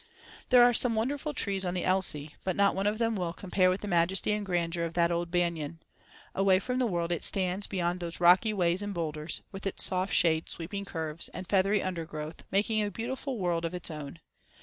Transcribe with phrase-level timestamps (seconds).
[0.49, 3.69] There are some wonderful trees on the Elsey, but not one of them will compare
[3.69, 5.79] with the majesty and grandeur of that old banyan.
[6.33, 10.15] Away from the world it stands beyond those rocky ways and boulders, with its soft
[10.15, 14.17] shade sweeping curves, and feathery undergrowth, making a beautiful world of its own.